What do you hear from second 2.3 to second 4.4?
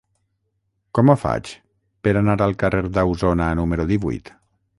al carrer d'Ausona número divuit?